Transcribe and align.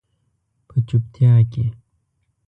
په 0.67 0.77
چوپتیا 0.87 1.33
کې 1.51 1.65